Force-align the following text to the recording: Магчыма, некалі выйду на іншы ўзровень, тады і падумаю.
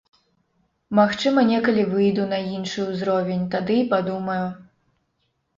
Магчыма, 0.99 1.43
некалі 1.49 1.83
выйду 1.91 2.25
на 2.33 2.39
іншы 2.55 2.87
ўзровень, 2.89 3.45
тады 3.57 3.79
і 3.83 3.87
падумаю. 3.93 4.45